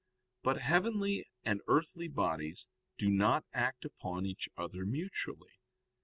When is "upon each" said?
3.85-4.49